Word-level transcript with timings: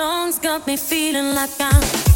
songs 0.00 0.38
got 0.38 0.66
me 0.66 0.78
feeling 0.78 1.34
like 1.34 1.50
I'm 1.60 2.09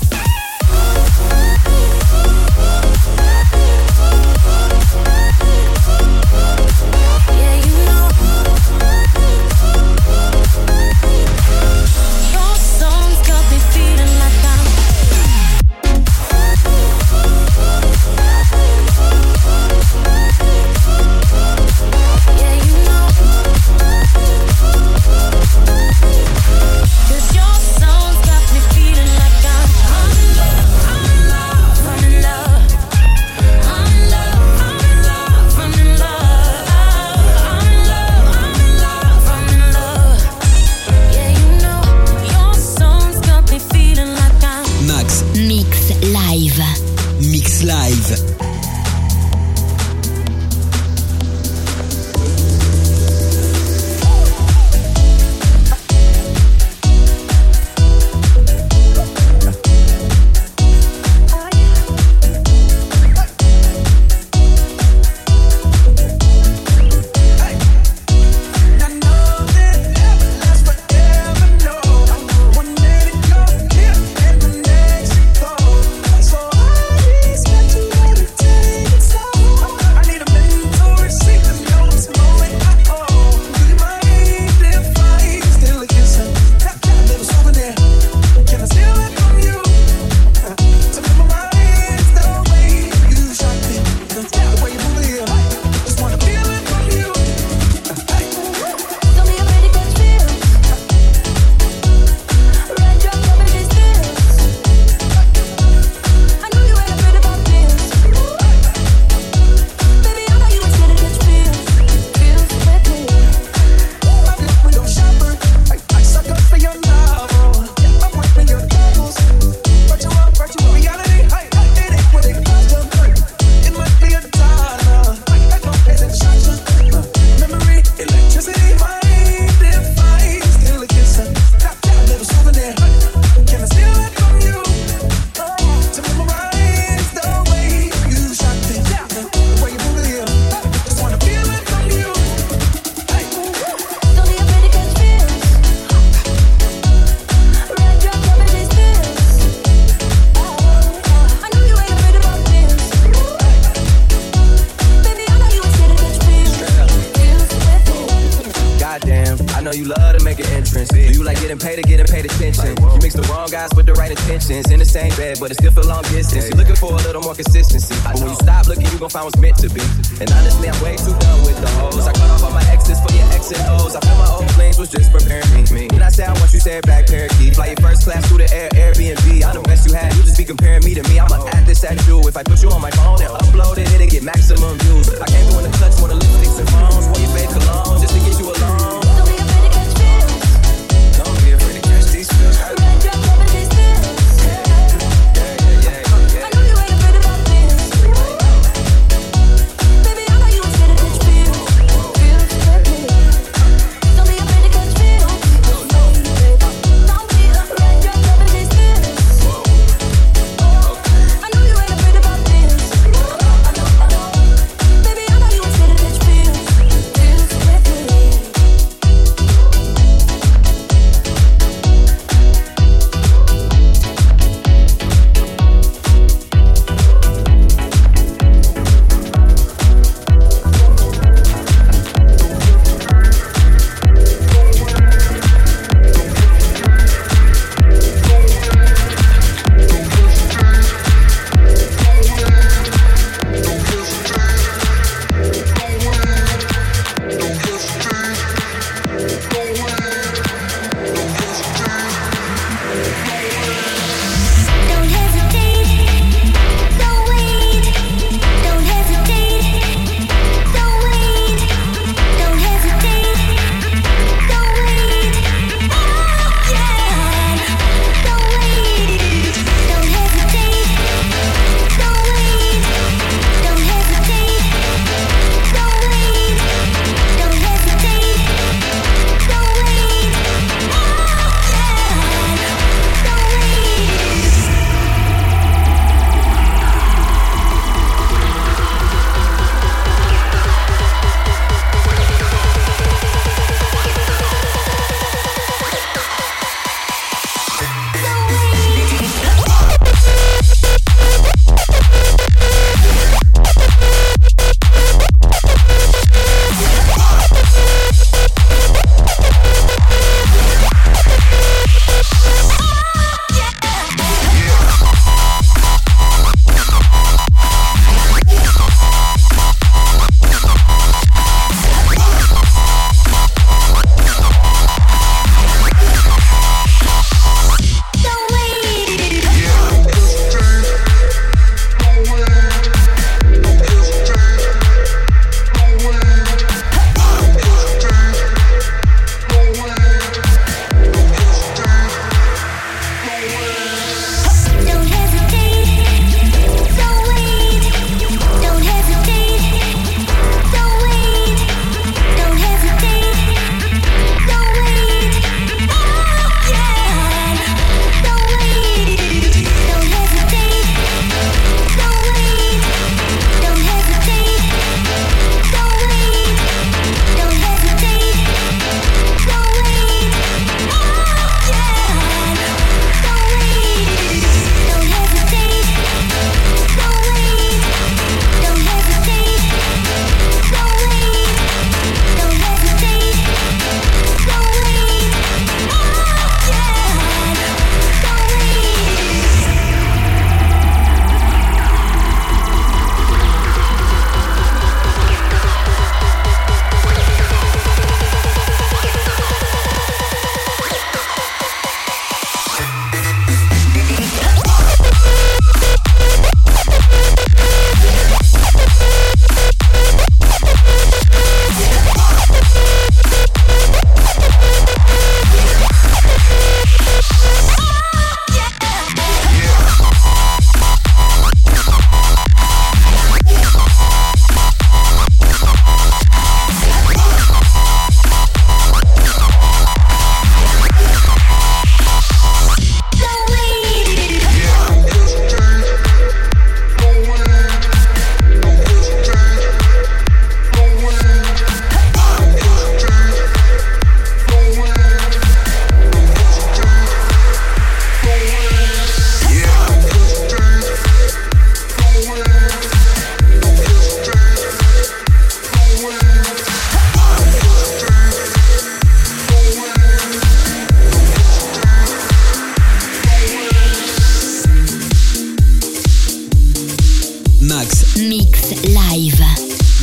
Mix 467.84 468.72
Live. 468.94 469.40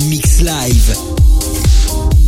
Mix 0.07 0.41
Live. 0.41 2.20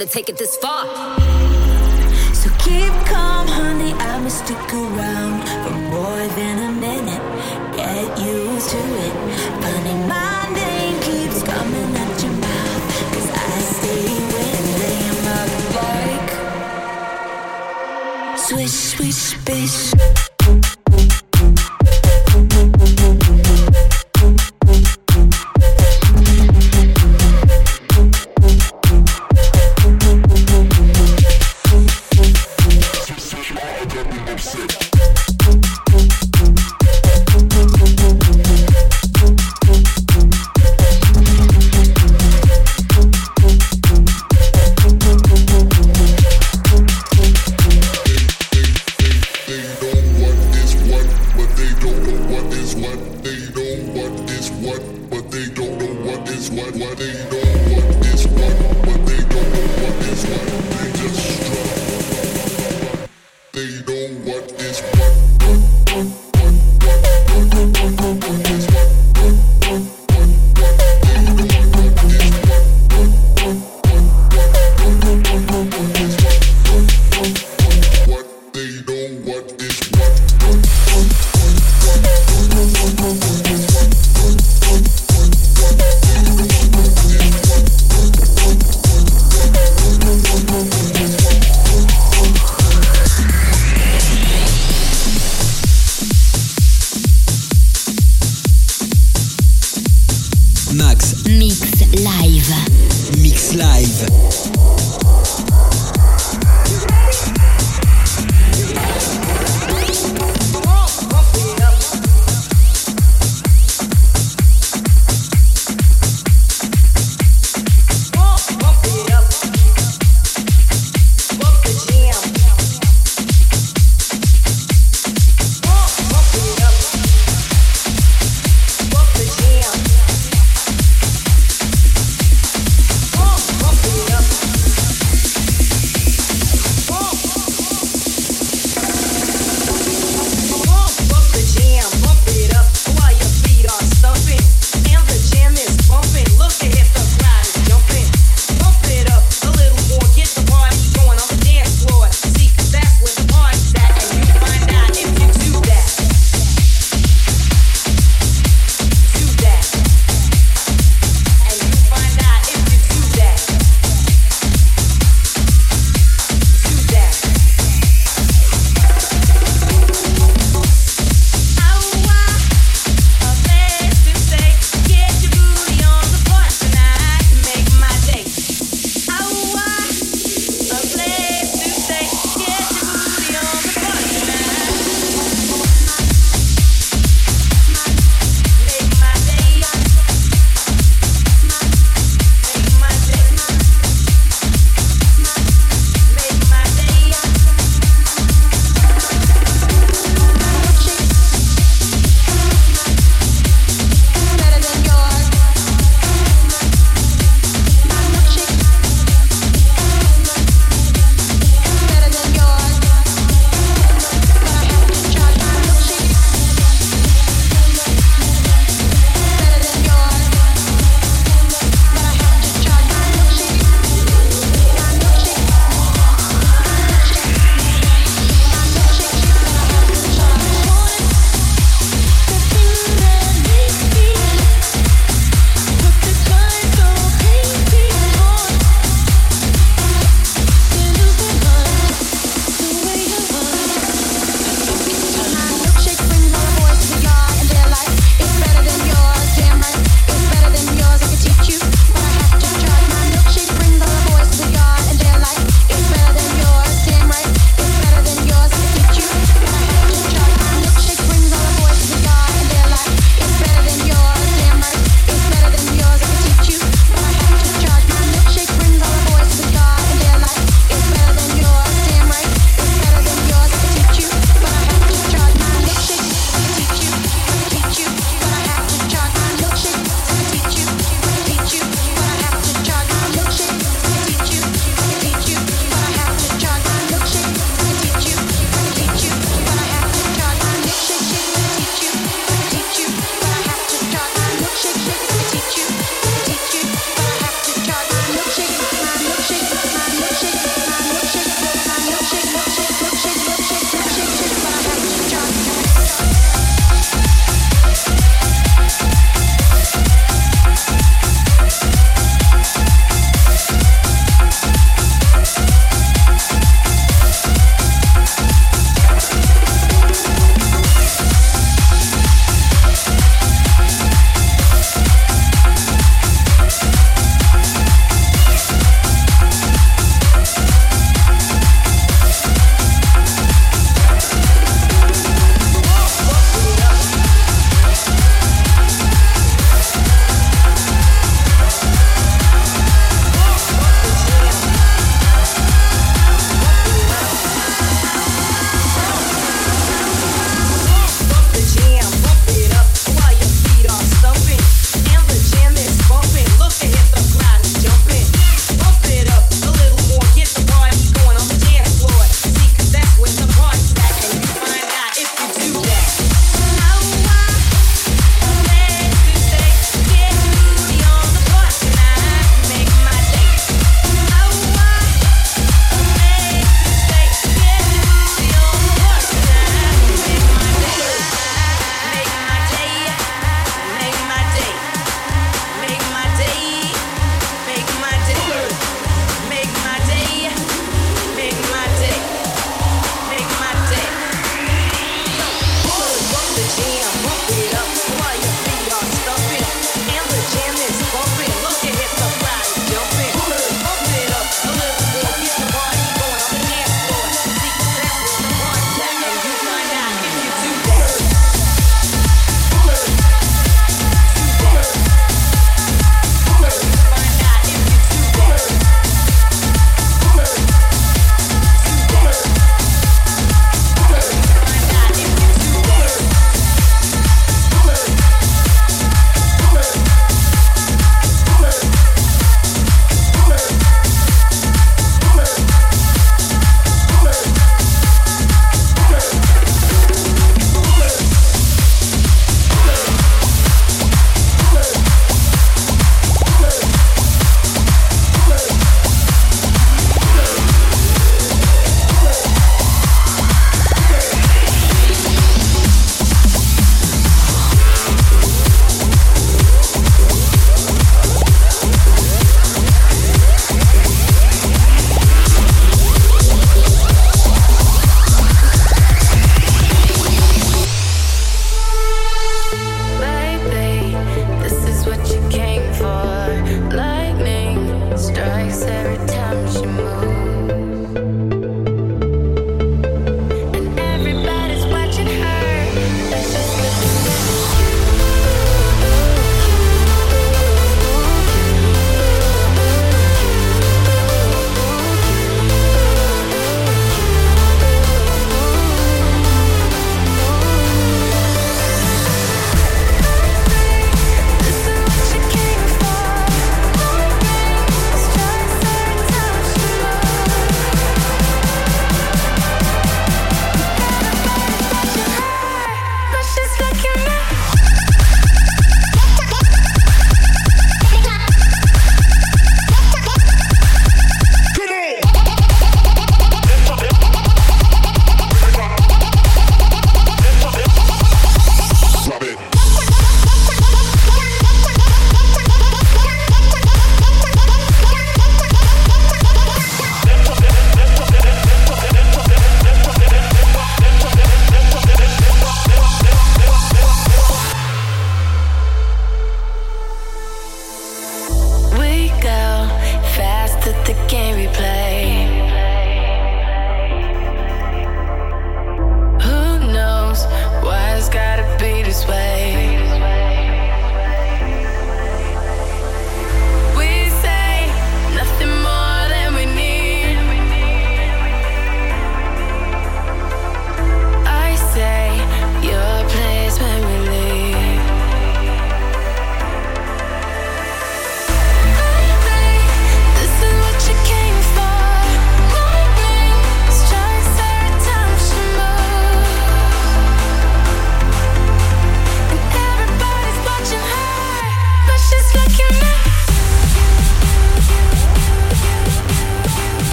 to 0.00 0.06
take 0.06 0.30
it 0.30 0.38
this 0.38 0.56
far. 0.56 0.86
So 2.32 2.48
keep 2.58 2.92
calm, 3.04 3.46
honey. 3.46 3.92
I'ma 3.92 4.28
stick 4.28 4.72
around 4.72 5.46
for 5.62 5.76
more 5.94 6.26
than 6.38 6.56
a 6.70 6.72
minute. 6.72 7.22
Get 7.76 8.18
used 8.18 8.70
to 8.70 8.78
it. 8.78 9.29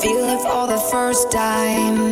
Feel 0.00 0.24
it 0.34 0.40
for 0.42 0.68
the 0.68 0.78
first 0.92 1.32
time. 1.32 2.07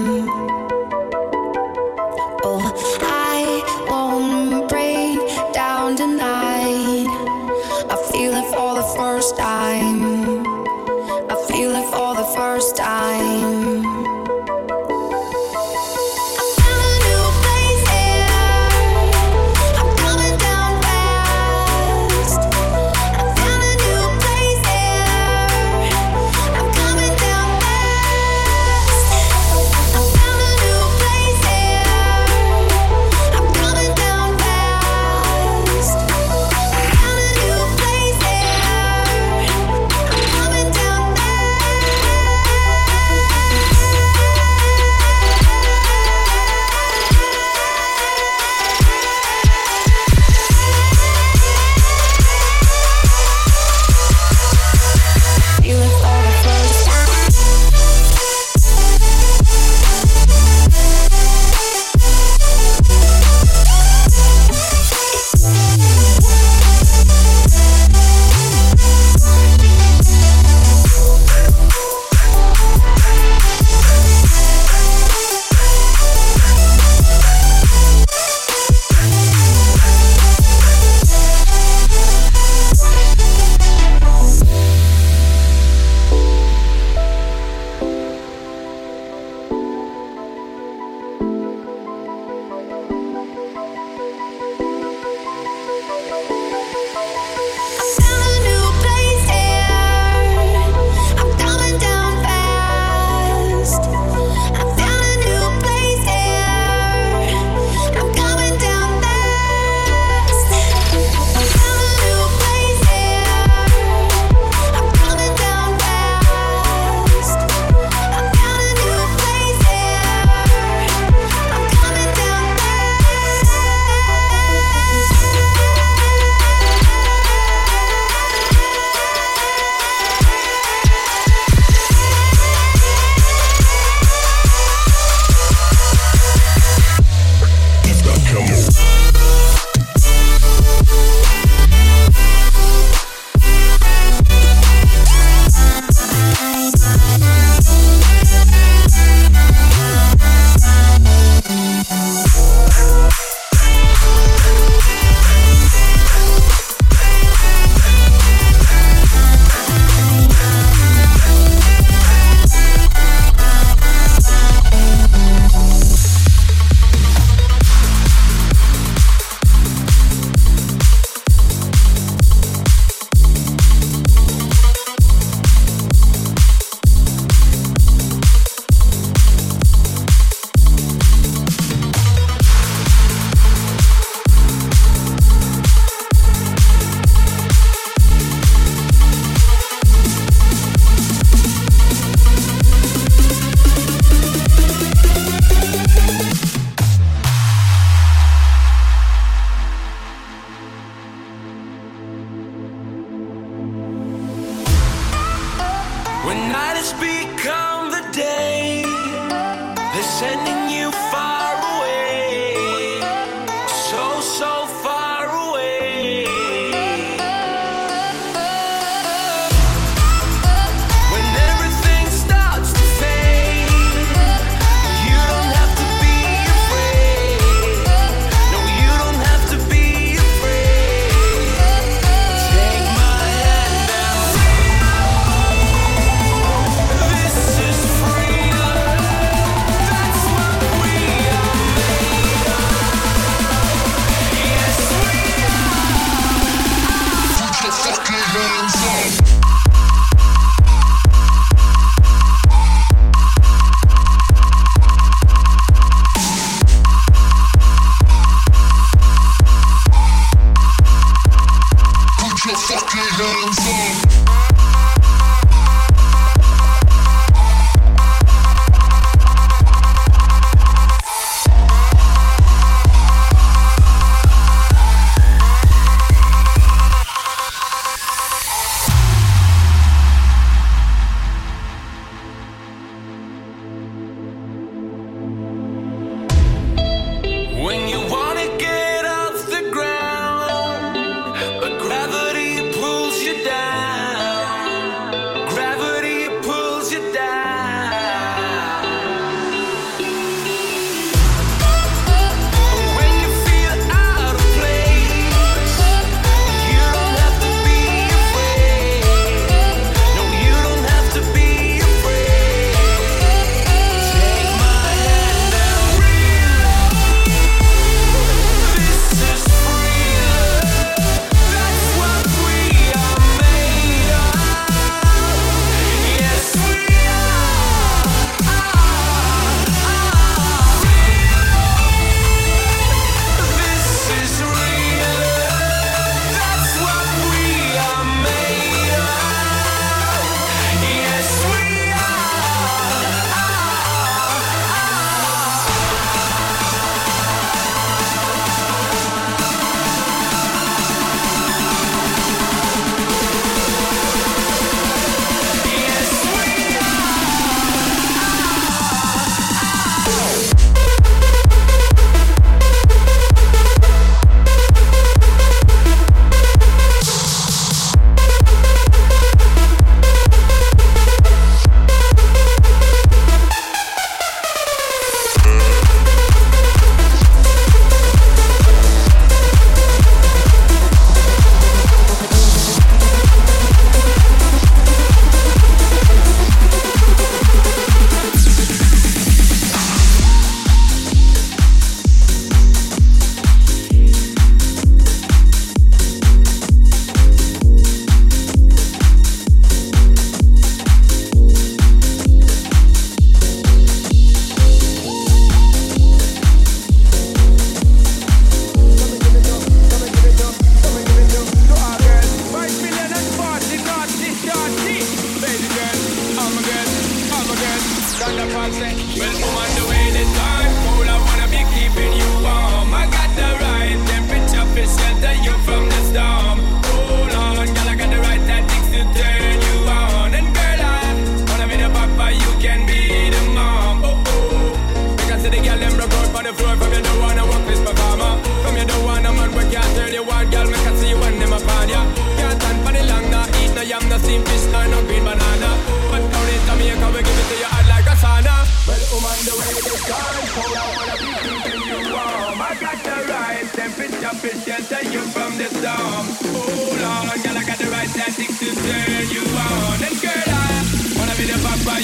They're 210.46 210.68
you 210.68 210.92
far 211.10 211.35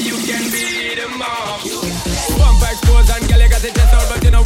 you 0.00 0.16
can 0.24 0.50
be 0.50 0.94
the 0.94 1.08
mom. 1.18 1.60
Girl, 3.28 3.40
you 3.40 3.48
got 3.48 3.60
chest 3.60 3.92
out, 3.92 4.08
but 4.08 4.24
you 4.24 4.30
know 4.30 4.42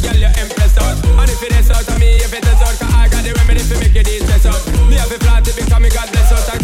girl, 0.00 0.16
you. 0.16 0.26
And 0.26 1.30
if 1.30 1.42
it 1.42 1.52
is 1.52 1.70
out 1.70 1.88
of 1.88 1.98
me, 1.98 2.16
if 2.16 2.32
it 2.32 2.44
is 2.44 2.60
out, 2.60 2.76
cause 2.78 2.94
I 2.94 3.08
got 3.08 3.24
the 3.24 3.32
remedy 3.34 3.60
to 3.60 3.74
make 3.78 3.94
you 3.94 4.02
distress 4.02 4.46
out. 4.46 4.60
we 4.88 4.94
have 4.94 5.10
a 5.12 5.18
flat, 5.18 5.46
it 5.46 5.56
become 5.56 5.82
me, 5.82 5.90
God 5.90 6.10
bless 6.12 6.32
us. 6.32 6.57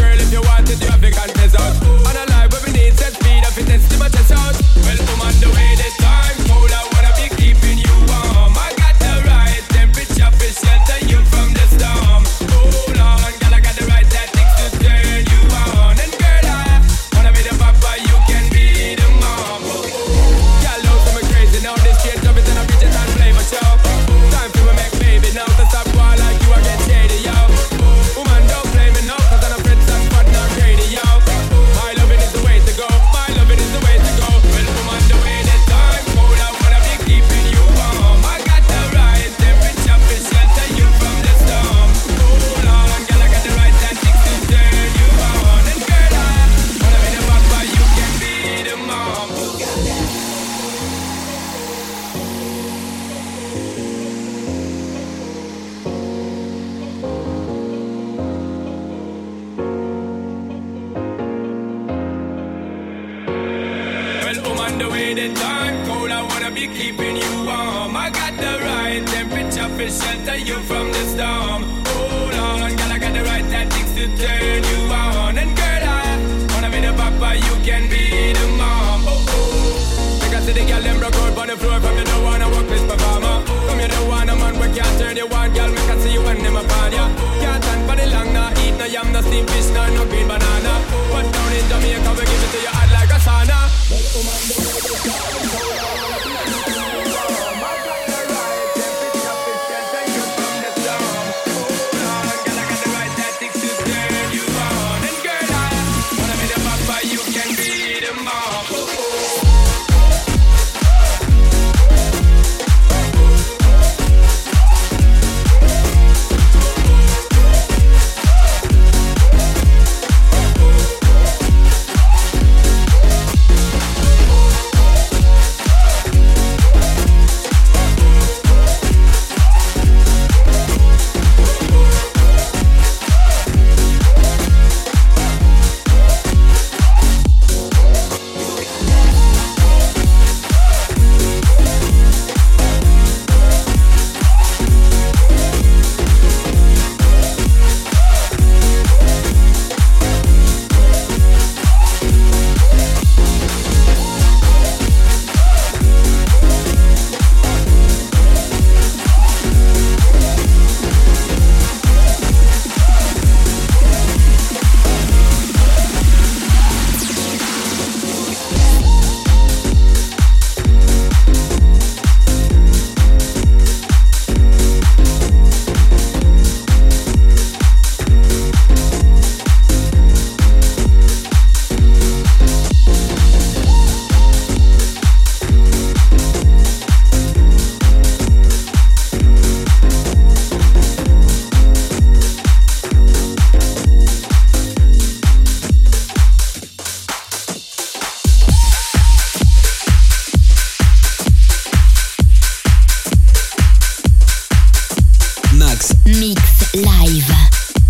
Mix 206.18 206.74
Live. 206.74 207.34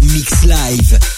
Mix 0.00 0.44
Live. 0.44 1.13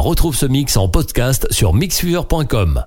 Retrouve 0.00 0.36
ce 0.36 0.46
mix 0.46 0.76
en 0.76 0.88
podcast 0.88 1.46
sur 1.50 1.74
mixfever.com. 1.74 2.84